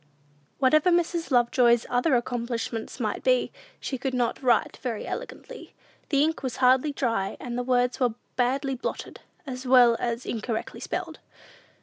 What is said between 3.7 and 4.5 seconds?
she could not